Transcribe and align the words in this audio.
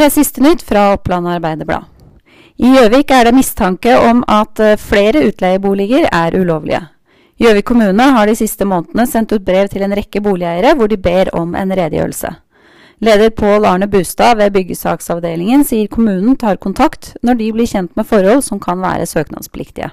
Her 0.00 0.06
er 0.08 0.12
siste 0.14 0.40
nytt 0.40 0.62
fra 0.64 0.94
Oppland 0.94 1.28
Arbeiderblad. 1.28 1.82
I 2.56 2.70
Gjøvik 2.72 3.10
er 3.12 3.26
det 3.26 3.34
mistanke 3.36 3.98
om 4.00 4.22
at 4.32 4.60
eh, 4.64 4.78
flere 4.80 5.20
utleieboliger 5.28 6.06
er 6.08 6.38
ulovlige. 6.40 6.78
Gjøvik 7.36 7.66
kommune 7.68 8.06
har 8.16 8.24
de 8.24 8.32
siste 8.38 8.64
månedene 8.64 9.04
sendt 9.04 9.34
ut 9.36 9.44
brev 9.44 9.68
til 9.68 9.84
en 9.84 9.92
rekke 9.92 10.22
boligeiere 10.24 10.72
hvor 10.78 10.88
de 10.88 10.96
ber 10.96 11.28
om 11.36 11.52
en 11.52 11.74
redegjørelse. 11.76 12.32
Leder 13.04 13.28
Pål 13.36 13.68
Arne 13.68 13.90
Bustad 13.92 14.40
ved 14.40 14.56
byggesaksavdelingen 14.56 15.68
sier 15.68 15.92
kommunen 15.92 16.40
tar 16.40 16.56
kontakt 16.56 17.12
når 17.20 17.36
de 17.42 17.52
blir 17.58 17.68
kjent 17.68 17.92
med 17.92 18.08
forhold 18.08 18.40
som 18.48 18.56
kan 18.56 18.80
være 18.80 19.04
søknadspliktige. 19.04 19.92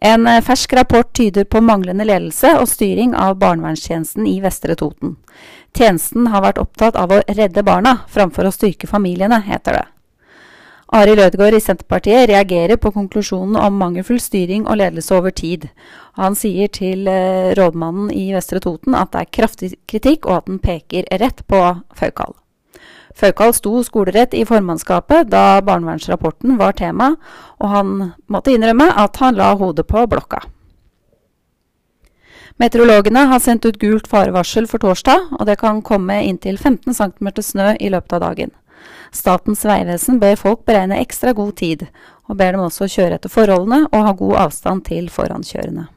En 0.00 0.26
eh, 0.26 0.42
fersk 0.42 0.72
rapport 0.72 1.12
tyder 1.12 1.44
på 1.44 1.60
manglende 1.60 2.06
ledelse 2.06 2.54
og 2.60 2.68
styring 2.70 3.16
av 3.18 3.38
barnevernstjenesten 3.42 4.26
i 4.30 4.38
Vestre 4.44 4.76
Toten. 4.78 5.16
Tjenesten 5.74 6.30
har 6.32 6.44
vært 6.44 6.60
opptatt 6.62 6.96
av 6.96 7.12
å 7.12 7.22
redde 7.26 7.64
barna 7.66 7.98
framfor 8.10 8.48
å 8.48 8.54
styrke 8.54 8.86
familiene, 8.90 9.42
heter 9.46 9.80
det. 9.80 9.86
Arild 10.96 11.20
Ødegaard 11.20 11.58
i 11.58 11.60
Senterpartiet 11.60 12.30
reagerer 12.30 12.78
på 12.80 12.94
konklusjonen 12.94 13.58
om 13.60 13.76
mangelfull 13.76 14.20
styring 14.22 14.64
og 14.64 14.78
ledelse 14.80 15.12
over 15.18 15.34
tid. 15.36 15.66
Han 16.16 16.38
sier 16.38 16.70
til 16.72 17.10
eh, 17.12 17.52
rådmannen 17.58 18.08
i 18.14 18.30
Vestre 18.32 18.62
Toten 18.64 18.96
at 18.96 19.12
det 19.12 19.20
er 19.24 19.32
kraftig 19.40 19.74
kritikk, 19.90 20.24
og 20.24 20.38
at 20.38 20.48
den 20.48 20.62
peker 20.64 21.04
rett 21.20 21.44
på 21.50 21.60
Faukal. 21.98 22.38
Faukal 23.18 23.54
sto 23.54 23.80
skolerett 23.82 24.34
i 24.34 24.44
formannskapet 24.46 25.26
da 25.30 25.58
barnevernsrapporten 25.66 26.54
var 26.60 26.76
tema, 26.78 27.16
og 27.58 27.72
han 27.72 27.90
måtte 28.30 28.54
innrømme 28.54 28.92
at 28.94 29.18
han 29.18 29.34
la 29.34 29.50
hodet 29.58 29.88
på 29.90 30.04
blokka. 30.06 30.44
Meteorologene 32.58 33.24
har 33.30 33.42
sendt 33.42 33.66
ut 33.66 33.78
gult 33.78 34.06
farevarsel 34.10 34.66
for 34.70 34.82
torsdag, 34.82 35.34
og 35.38 35.44
det 35.46 35.58
kan 35.58 35.82
komme 35.82 36.20
inntil 36.26 36.58
15 36.58 36.94
cm 36.94 37.34
snø 37.42 37.74
i 37.78 37.90
løpet 37.90 38.16
av 38.18 38.24
dagen. 38.28 38.54
Statens 39.14 39.64
vegvesen 39.66 40.18
ber 40.22 40.38
folk 40.38 40.64
beregne 40.66 40.98
ekstra 41.02 41.34
god 41.34 41.56
tid, 41.58 41.86
og 42.30 42.38
ber 42.38 42.54
dem 42.54 42.66
også 42.66 42.90
kjøre 42.90 43.18
etter 43.18 43.32
forholdene 43.32 43.86
og 43.88 44.04
ha 44.06 44.14
god 44.14 44.42
avstand 44.46 44.86
til 44.90 45.10
forankjørende. 45.10 45.88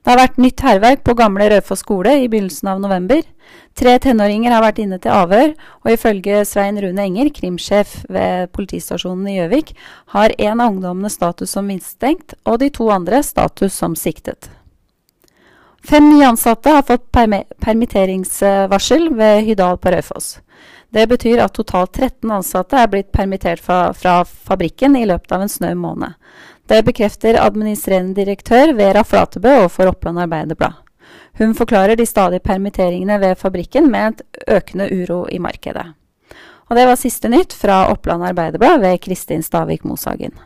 Det 0.00 0.14
har 0.14 0.20
vært 0.22 0.38
nytt 0.40 0.62
hærverk 0.64 1.02
på 1.04 1.12
gamle 1.18 1.50
Raufoss 1.52 1.82
skole 1.84 2.14
i 2.22 2.28
begynnelsen 2.32 2.70
av 2.72 2.78
november. 2.80 3.20
Tre 3.76 3.98
tenåringer 4.00 4.54
har 4.54 4.64
vært 4.64 4.80
inne 4.80 4.96
til 5.02 5.12
avhør, 5.12 5.52
og 5.84 5.90
ifølge 5.92 6.40
Svein 6.48 6.80
Rune 6.80 7.04
Enger, 7.04 7.28
krimsjef 7.36 7.98
ved 8.08 8.48
politistasjonen 8.56 9.28
i 9.28 9.36
Gjøvik, 9.36 9.74
har 10.16 10.32
en 10.38 10.64
av 10.64 10.72
ungdommene 10.72 11.12
status 11.12 11.52
som 11.52 11.68
mistenkt, 11.68 12.32
og 12.48 12.62
de 12.64 12.70
to 12.72 12.88
andre 12.94 13.20
status 13.26 13.76
som 13.76 13.98
siktet. 13.98 14.48
Fem 15.90 16.08
nye 16.08 16.26
ansatte 16.26 16.70
har 16.70 16.82
fått 16.82 17.12
permitteringsvarsel 17.58 19.08
ved 19.14 19.42
Hydal 19.42 19.78
på 19.78 19.90
Raufoss. 19.90 20.38
Det 20.88 21.06
betyr 21.06 21.40
at 21.42 21.54
totalt 21.54 21.96
13 21.98 22.30
ansatte 22.30 22.78
er 22.78 22.86
blitt 22.92 23.08
permittert 23.10 23.58
fra, 23.58 23.90
fra 23.94 24.20
fabrikken 24.24 24.94
i 24.96 25.02
løpet 25.10 25.32
av 25.34 25.42
en 25.42 25.50
snau 25.50 25.74
måned. 25.74 26.14
Det 26.70 26.84
bekrefter 26.86 27.40
administrerende 27.42 28.14
direktør 28.14 28.70
Vera 28.78 29.02
Flatebø 29.02 29.56
overfor 29.64 29.90
Oppland 29.90 30.22
Arbeiderblad. 30.22 30.78
Hun 31.42 31.56
forklarer 31.58 31.98
de 31.98 32.06
stadige 32.06 32.46
permitteringene 32.46 33.18
ved 33.18 33.34
fabrikken 33.42 33.90
med 33.90 34.12
et 34.12 34.46
økende 34.60 34.86
uro 34.94 35.24
i 35.26 35.42
markedet. 35.42 35.88
Og 36.70 36.78
det 36.78 36.86
var 36.86 37.02
siste 37.02 37.26
nytt 37.34 37.50
fra 37.64 37.88
Oppland 37.90 38.30
Arbeiderblad 38.30 38.78
ved 38.86 39.02
Kristin 39.02 39.42
Stavik 39.42 39.82
Moshagen. 39.82 40.38